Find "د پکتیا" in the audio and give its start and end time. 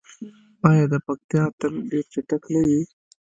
0.91-1.43